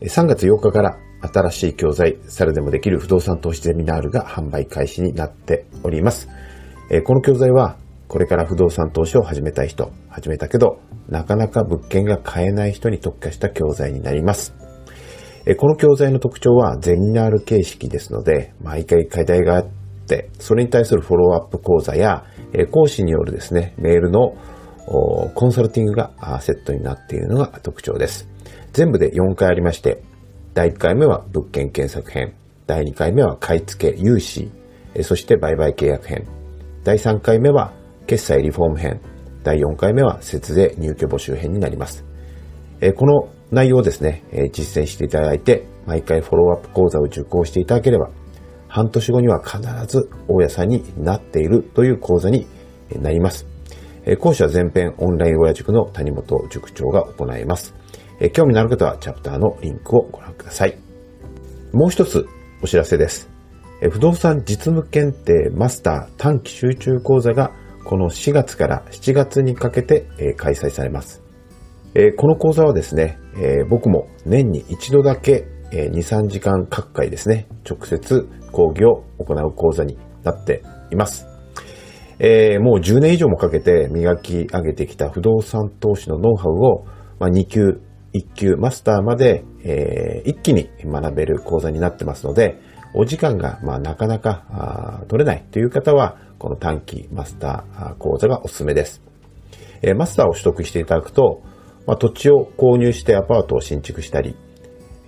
[0.00, 6.28] 3月8日から新しい教材、猿でもできる不動産投資ゼミナールが販売開始になっております。
[7.04, 14.54] この教材は、これから不動産投資を始めたい人、始めたけど、なかなか物件が買えない人に特化した教材になります。
[15.58, 19.66] この教材の特徴はゼミナール形式ですので、毎回課題があっ
[20.06, 22.24] て、それに対するフォローアップ講座や、
[22.70, 24.36] 講師によるですね、メールの
[25.34, 28.28] コンサルティングがセットになっているのが特徴です。
[28.78, 30.04] 全部で4回ありまして、
[30.54, 32.34] 第1回目は物件検索編、
[32.68, 34.52] 第2回目は買い付け、融資、
[35.02, 36.28] そして売買契約編、
[36.84, 37.72] 第3回目は
[38.06, 39.00] 決済リフォーム編、
[39.42, 42.04] 第4回目は節税入居募集編になります。
[42.94, 44.22] この内容をですね、
[44.52, 48.10] 実践していただいて、毎回フォローアップ講座を受講していただければ、
[48.68, 52.46] 半年後には必ず大家さんになっているという講座に
[52.94, 53.44] なります。
[54.20, 57.74] 講師は全編オンライン親塾の谷本塾長が行います。
[58.20, 60.76] え興味のある方はチャプターのリンクをご覧ください。
[61.72, 62.26] もう一つ
[62.62, 63.28] お知らせです。
[63.80, 67.52] え不動産実務検定マスター短期集中講座が
[67.84, 71.22] この4月から7月にかけて、え開催されます。
[71.94, 81.26] えこの講座はですね、え僕も年に一度だけ、え2、3時間各回ですね、直接講義を行う講座になっています。
[82.18, 86.84] えー、もう10年以上もかけて磨き上げてきた不動産投資のノウハウを、
[87.20, 87.80] まあ、2級、
[88.14, 92.60] 1級、マスターまで、えー、一気に学べる講座になってますので、
[92.94, 99.02] お時間が、まあ、なかなか取れないという方は、この短期マスター講座がおすすめです。
[99.82, 101.42] えー、マスターを取得していただくと、
[101.86, 104.36] まあ、土地を購入してアパートを新築したり、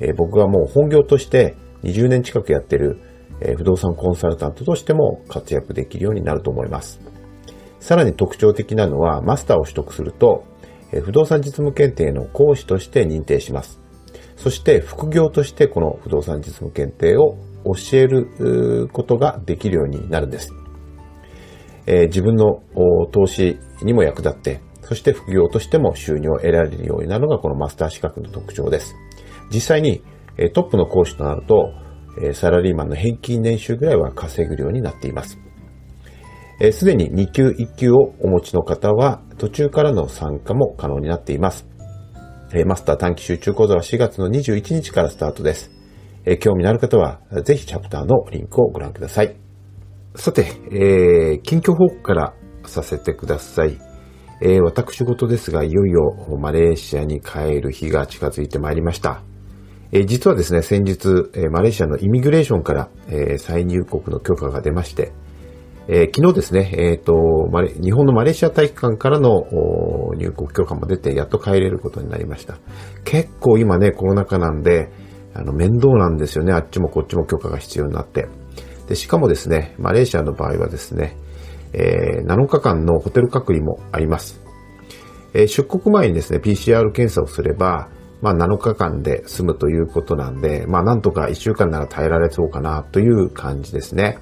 [0.00, 3.00] えー、僕がもう本業として20年近くやってる、
[3.40, 7.00] えー、不動産コンサルタントとしても活躍できるようになると思います。
[7.80, 10.44] さらに特徴的なのは、マスターを取得すると、
[11.04, 13.80] 不動産実務検定の講師として認定します。
[14.36, 20.52] そして副業としてこの不動産実務検定を教えることができるようになるんです。
[21.86, 22.62] え、自分の
[23.12, 28.96] 投資にも役立って、そして副業としても収入を得られるようになるのがこのマスター資格の特徴です。
[29.52, 30.02] 実際に
[30.54, 31.72] トップの講師となると、
[32.32, 35.38] サラリーマンの平均年収ぐらいは稼ぐようになっています。
[36.72, 41.66] すでに2級1級をお持ちの方は途中からの参加も可能になっています。
[42.66, 45.70] マスター短期集中講座は4月の21日からスタートです。
[46.40, 49.36] 興味のある方はぜひチャプターのリンクをご覧ください。
[50.16, 52.34] さて、えー、近況報告から
[52.66, 53.78] させてください。
[54.42, 59.22] えー、私事ですが、いよいよマレーシアに帰る日が近づいてまいりました。
[59.92, 61.08] えー、実はですね、先日、
[61.50, 65.12] マレーシアのイミグレーションから、え、再入国の許可が出まして、
[65.92, 67.12] えー、昨日ですね、えっ、ー、と、
[67.82, 69.42] 日本のマレーシア大使館からの
[70.16, 72.58] 入国許可も出て、やっと帰れることになりました。
[73.04, 74.88] 結構今ね、コロナ禍なんで、
[75.34, 76.52] あの、面倒なんですよね。
[76.52, 78.28] あっちもこっちも許可が必要になって。
[78.88, 81.16] で、しかもですね、マレーシアの場合はですね、
[81.72, 84.40] えー、7日間のホテル隔離もあります。
[85.34, 87.88] えー、出国前にですね、PCR 検査をすれば、
[88.22, 94.18] まあ7日間で済むということなんで、まあなんとか1週間なら耐えられそうかなという感じですね。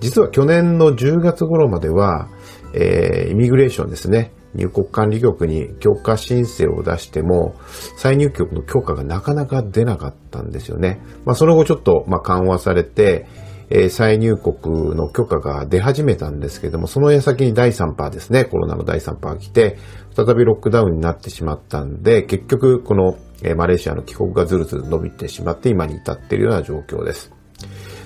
[0.00, 2.28] 実は去年の10月頃までは、
[2.74, 7.54] えー、イミグレーションですね、入国管理局に許可申請を出しても、
[7.96, 11.00] 再入局の許可がなかなか出なかったんですよね。
[11.24, 13.26] まあ、その後ちょっと、まあ、緩和されて、
[13.70, 19.76] えー、再入国の許可が出始めたんですけども、その矢先に第3波ですね、コロナの第3波が来て、
[20.14, 27.32] 再びロックダウンになってしまったんで、結局この、えー、マレーシアの帰国がずるずる伸びてしまって今に至っているような状況です。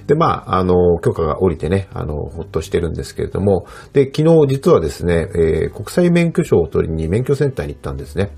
[0.06, 8.30] で、まあ、あの、許可が下りてね、あの、ほっとしてるんですけれども、で、昨日実はですね、えー、国際免許証を取りに免許センターに行ったんですね。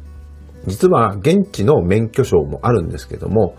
[0.67, 3.57] 実は現地の免許証もあるんですけども、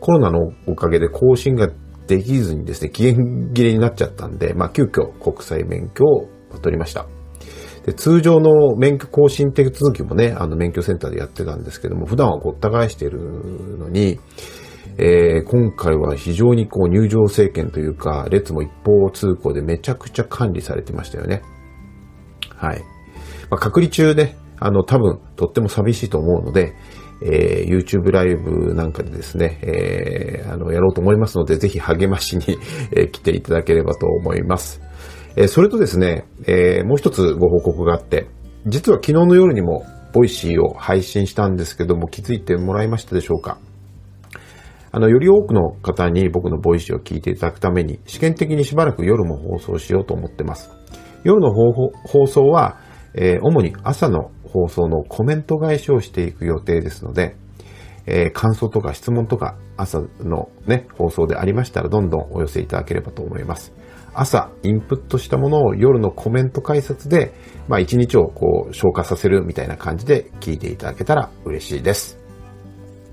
[0.00, 1.68] コロナのおかげで更新が
[2.06, 6.28] できずにですね、期限切れになっちゃったんで、まあ、急遽国際免許を
[6.62, 7.06] 取りました。
[7.84, 13.18] で通常の免許更新手続きもね、あの免許センターでやってたんですけども、普段はごった返している
[13.78, 14.18] のに、
[14.96, 21.42] えー、今回は非常にこう入場制限というか、列も一方通行でめちゃくちゃ管理されてましたよね。
[22.56, 22.80] はい。
[23.50, 26.74] まあ、隔離中ね、あの、多分、とっても寂しいと思うので、
[27.22, 32.58] えー、YouTube ライブなんかでですね、えー、あの、やろうと思いますので、ぜひ励ましに、
[32.92, 34.80] え、来ていただければと思います。
[35.36, 38.28] えー、それとですね、えー、もう一つご報告があって、
[38.66, 43.58] 実は昨日の夜にも、 Voicy を配信したんですけども、気づいてもらいましたでしょうか？
[44.90, 50.70] あの、より多くの方に僕の Voicy を聞いていただくために、試験的にしばらく夜も放送しようと思ってます。
[51.24, 52.78] 夜の放送は、
[53.14, 57.36] えー、主に朝の放送のコメント返しをしていく予定ですので、
[58.06, 63.74] えー、感想とか質問とか朝のね、放送でありましたらどんどんお寄せいただければと思います。
[64.14, 67.34] 朝インプットしたものを夜のコメント解説で、
[67.68, 72.17] まあ一日をこう消化させるみたいな感じで聞いていただけたら嬉しいです。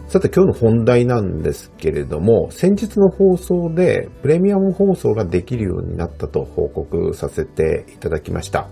[0.07, 8.69] さて今日の本題なんですけれども、先日の放送でプレミアム放送ができるようになったと報告させていただきました。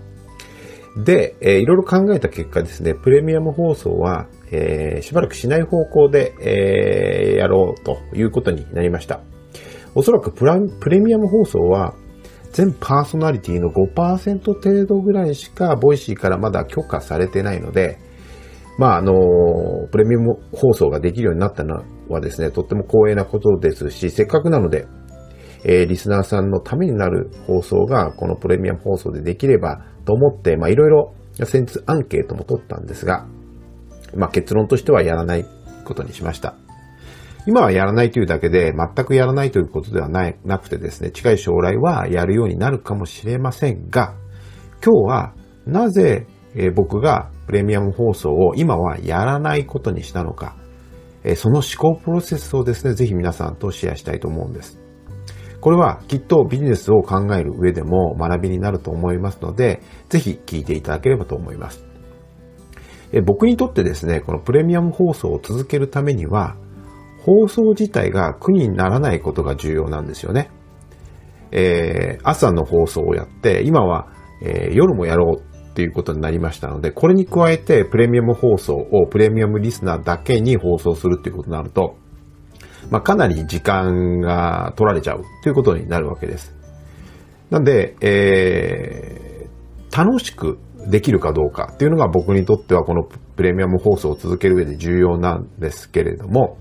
[0.96, 9.20] で、えー、いろいろ考えた結果ですね、プレミアム放送は、えー、しばらくしない方向で、えー、やろうということになりました。
[9.96, 11.94] おそらくプラプレミアム放送は、
[12.52, 17.98] 全パーソナリティの5%程度ぐらいしか、 Voicy からまだ許可されてないので、
[18.78, 19.12] まあ、あの、
[19.92, 24.86] プレミアム放送ができるようになったのはですね、とっても光栄なことですし、せっかくなので、
[25.64, 33.26] えー、リスナーさんのためになる放送が、このプレミアム放送でできればと思って、まあ、いろいろ先日アンケートも取ったんですが、
[34.14, 35.46] まあ、結論としてはやらない
[35.84, 36.54] ことにしました。
[37.46, 44.14] 今はやらないというだけで、全くやらないということではないなくてですね、近い将来はやるようになるかもしれませんが、
[44.84, 45.34] 今日は
[45.66, 50.56] なぜえ僕がプレミアム放送を今はやらないことにしたのか、
[51.24, 54.78] えその思考プロセスをですね、ぜひ皆さんとシェアしたいと思うんです。
[55.60, 61.84] これはきっとビジネスを考える上でも学びになると思いますので、ぜひ聞いていただければと思います。
[63.12, 66.56] え僕にとってですね、このプレミアム放送を続けるためには、
[67.24, 70.50] 放送自体が苦にならないことが重要なんですよね。
[71.50, 74.08] えー、朝の放送をやって、今は、
[74.42, 81.96] えー、夜もやろうっていうことになりましたので、これに加えてプレミアム放送をプレミアムリスナーだけに放送するっていうことになると、
[82.90, 86.54] まあ、かなり時間が取られちゃうということになるわけです。
[87.50, 96.56] なんで、えー、楽しくできるかどうかっていうのが僕にとってはこのプレミアム放送を続ける上で重要なんですけれども、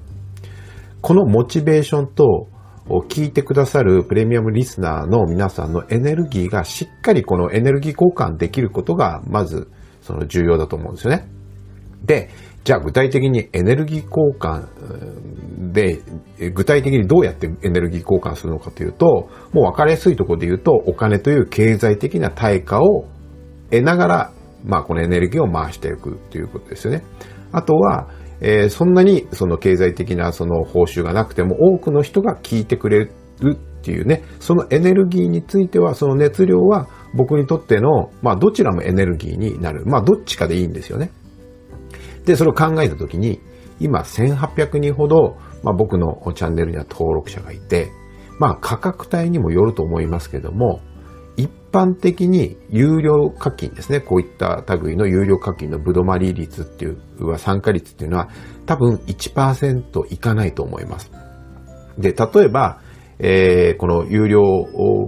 [1.01, 2.47] このモチベーションと
[2.89, 9.71] を聞いてくださるプレミアムリスナーの皆さんのエネルギーがしっかりこのエネルギー交換できることがまず
[10.01, 11.27] その重要だと思うんですよね。
[12.03, 12.29] で、
[12.63, 16.01] じゃあ具体的にエネルギー交換で、
[16.51, 23.05] 具体的にどうやってエネルギー交換するのかというと、もう分かりやすいところで言うと、お金という経済的な対価を
[23.69, 24.31] 得ながら、
[24.65, 27.03] まあこのエネルギーを回していくということですよね。
[27.51, 28.09] あとは、
[28.41, 33.09] えー、そんなにその経済的なその報酬がなくても多くの人が聞いてくれ
[33.39, 39.85] るっていうね、そのエネルギーについては、その熱量は僕にとっての、まあどちらもエネルギーになる。
[39.85, 41.11] まあどっちかでいいんですよね。
[42.25, 43.41] で、それを考えたときに、
[43.79, 47.91] 今1800人ほど、まあ僕のチャンネルには登録者がいて、
[48.39, 50.79] まあ価格帯にもよると思いますけども、
[51.73, 53.99] 般的に有料課金ですね。
[53.99, 58.29] こういった類の有料課金のぶどまり率っていうは参加率っていうのは
[58.67, 61.11] 多分1%いかないと思います。
[61.97, 62.79] で、例えば、
[63.19, 64.41] えー、この有料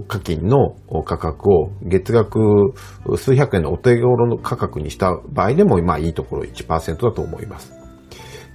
[0.08, 2.72] 課金の価格を月額
[3.16, 7.72] 数百円のお手頃の価格にした場合でも、まあいいところ1%だと思います。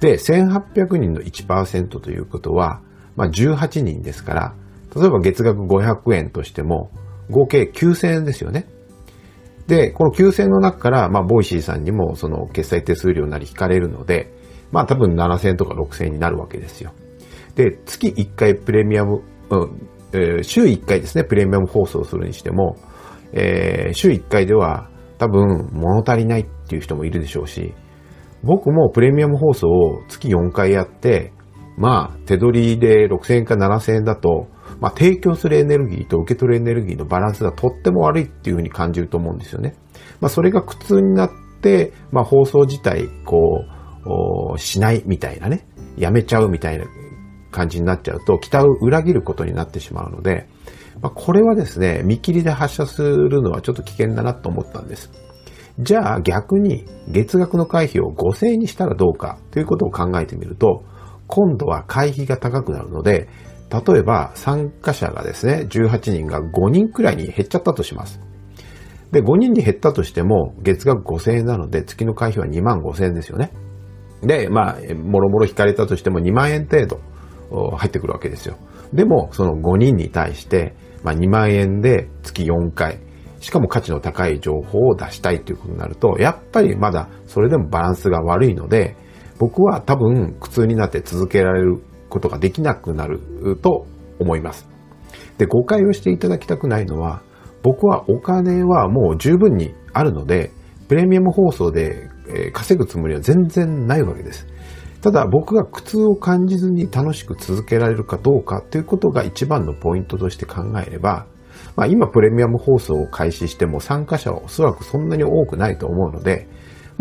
[0.01, 2.81] で、1800人の1%ということは、
[3.15, 4.55] まあ18人ですから、
[4.95, 6.91] 例えば月額500円としても、
[7.31, 8.67] 合計9000円ですよね。
[9.67, 14.33] で、この9000円の中から、まあ、 Voicy さんにもその決済手数料なり引かれるので、
[14.71, 16.93] まあ多分7000円とか6000円になるわけですよ。
[17.55, 22.77] で、月1回プレミアム、うんえー、週1回ですね、プレミアム放送するにしても、
[23.33, 27.73] えー、週1回では多分物足りないっていう人もいるでしょうし、
[28.43, 31.33] 僕もプレミアム放送を月4回やって、
[31.77, 34.47] まあ手取りで6000円か7000円だと、
[34.81, 39.75] まあ、提供するエネルギーと受け取るエネルギーのバランスがとっても悪いっていうふうに感じると思うんですよね。
[40.19, 43.63] まあ、それが苦痛になって、まあ、放送自体、こ
[44.55, 46.85] う、しないみたいなね、やめちゃうみたいな
[47.51, 50.47] 感じになっちゃうと、期待を裏切ることになってしまうので、
[50.99, 55.11] まあ、これはですね、見切りで発射するのはちょっと危険だなと思ったんです。
[55.79, 60.83] じゃあ逆に月額の会費を5000円にしたらどうかということを考えてみると、
[61.27, 63.29] 今度は会費が高くなるので、
[63.71, 68.19] 例えば参加者がですね、18人が5人くらいに減っちゃったとします。
[69.11, 73.51] で、5人に減ったとしても、月額5000円なので、月の会費は2万5000円ですよね。
[74.21, 76.99] で、まあ、もろもろ引かれたとしても2万円程度
[77.77, 78.55] 入ってくるわけですよ。
[78.93, 82.99] でも、その5人に対して、まあ、2万円で月4回、
[83.39, 88.95] しかも価値の高い情報を出したいということになると、やっぱりまだそれでもバランスが悪いので、
[89.39, 93.19] 僕は多分苦痛になって続けられることができなくなる
[93.63, 93.87] と
[94.19, 94.67] 思います。
[95.39, 97.23] で、誤解をしていただきたくないのは、
[97.63, 100.51] 僕はお金はもう十分にあるので、
[100.87, 102.09] プレミアム放送で
[102.53, 104.45] 稼ぐつもりは全然ないわけです。
[105.01, 111.25] ただ僕が苦痛を感じずに楽しく続けられるかどうかということが一番のポイントとして考えれば、
[111.75, 116.47] まあ今プレミアム放送を開始しても参加者はおそらくそんなに多くないと思うので、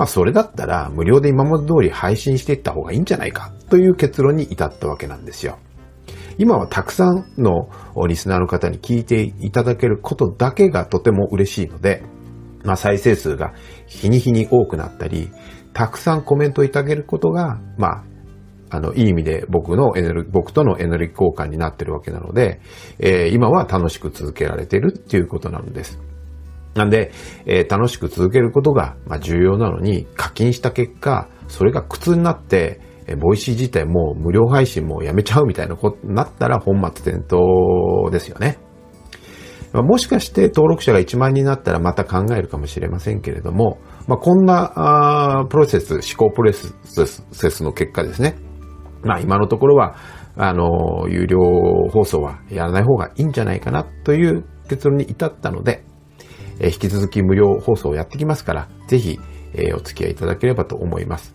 [0.00, 5.58] まあそれだったら無料で今まで通り配信していった方がいいんじゃないかという結論に至ったわけなんですよ。
[6.38, 7.68] 今はたくさんの
[8.08, 12.02] リスナーの方に聞いていただけることだけがとても嬉しいので、
[12.64, 13.52] まあ再生数が
[13.88, 15.28] 日に日に多くなったり、
[15.74, 18.04] たくさんコメントいただけることが、まあ、
[18.70, 22.62] あの、いい意味で僕のエネルギー、僕とのエネルギー交換になってるわけなので、
[23.00, 26.00] えー、今は楽しく続けられているっていうことなのです。
[26.74, 27.12] なんで、
[27.46, 38.58] えー、楽しく続けることが、まあ、重要なのに、課金した結果、それが苦痛になって、えー、 Voicy 自体も無料配信もやめちゃうみたいなことになったら本末転倒ですよね。
[39.72, 44.72] まあ、もしかして登録者が1万人になったらまた考えるかもしれませんけれども、まあ、こんな
[45.40, 48.36] あプロセス、思考プロセスの結果ですね。
[49.02, 49.96] まあ今のところは、
[50.36, 51.38] あの、有料
[51.90, 55.84] 放送はやらない方がいいんじゃないかなという結論に至ったので、
[56.60, 59.18] え引き続き無料放送をやってきますから、ぜひ、
[59.54, 61.34] えお付き合いいただければと思います。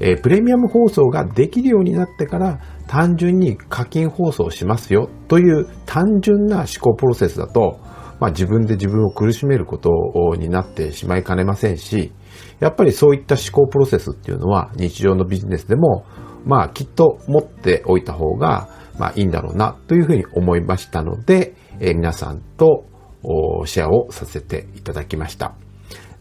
[0.00, 7.80] えプレミアム放送ができるようになってから単純に課金放送しますよという単純な思考プロセスだと、
[8.20, 9.90] まあ、自分で自分を苦しめること
[10.36, 12.12] になってしまいかねませんし、
[12.60, 16.04] やっぱりそういった思考プロセスっていうのは日常のビジネスでも
[16.44, 22.84] まあきっと持っておいた方が、まあいいんだろうなというふうに思いましたので、え、皆さんと
[23.66, 25.54] シェアをさせていただきました。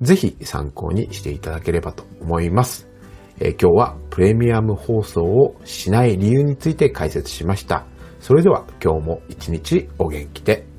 [0.02, 2.88] ぜひ参考にしていただければと思います。
[3.40, 7.86] え、今日はプレミアム放送をしない理由について解説しました。
[8.20, 10.77] それでは今日も一日お元気で。